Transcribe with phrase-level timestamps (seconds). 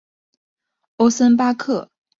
[0.97, 1.87] 欧森巴克。